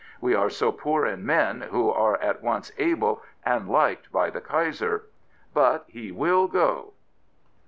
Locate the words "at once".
2.21-2.71